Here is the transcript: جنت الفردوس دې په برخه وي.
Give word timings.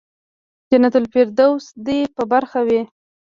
جنت 0.69 0.93
الفردوس 1.01 1.65
دې 1.85 1.99
په 2.15 2.23
برخه 2.31 2.59
وي. 2.67 2.81